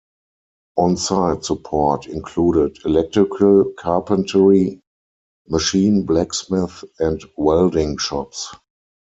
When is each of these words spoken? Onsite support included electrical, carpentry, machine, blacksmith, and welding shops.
Onsite 0.79 1.45
support 1.45 2.07
included 2.07 2.79
electrical, 2.85 3.71
carpentry, 3.77 4.81
machine, 5.47 6.07
blacksmith, 6.07 6.83
and 6.97 7.23
welding 7.37 7.97
shops. 7.99 8.51